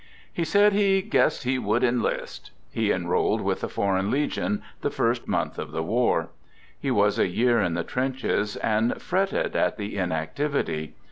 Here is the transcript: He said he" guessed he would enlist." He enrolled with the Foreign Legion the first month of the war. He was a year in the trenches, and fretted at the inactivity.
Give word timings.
He 0.33 0.43
said 0.43 0.73
he" 0.73 0.99
guessed 1.03 1.43
he 1.43 1.59
would 1.59 1.83
enlist." 1.83 2.49
He 2.71 2.91
enrolled 2.91 3.39
with 3.41 3.61
the 3.61 3.69
Foreign 3.69 4.09
Legion 4.09 4.63
the 4.81 4.89
first 4.89 5.27
month 5.27 5.59
of 5.59 5.71
the 5.71 5.83
war. 5.83 6.29
He 6.79 6.89
was 6.89 7.19
a 7.19 7.27
year 7.27 7.61
in 7.61 7.75
the 7.75 7.83
trenches, 7.83 8.55
and 8.55 8.99
fretted 8.99 9.55
at 9.55 9.77
the 9.77 9.95
inactivity. 9.97 10.95